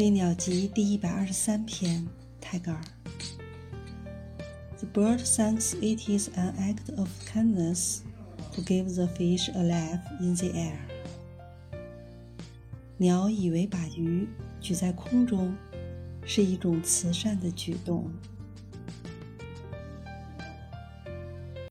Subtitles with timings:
[0.00, 2.08] 飞鸟集第一百二十三篇
[2.40, 2.80] 泰戈尔
[4.78, 7.98] the bird thinks it is an act of kindness
[8.50, 10.78] to give the fish a life in the air
[12.96, 14.26] 鸟以为把鱼
[14.58, 15.54] 举在空中
[16.24, 18.10] 是一种慈善的举动